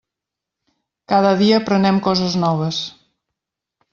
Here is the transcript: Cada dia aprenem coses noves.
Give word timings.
Cada 1.13 1.33
dia 1.41 1.59
aprenem 1.59 2.01
coses 2.09 2.39
noves. 2.47 2.83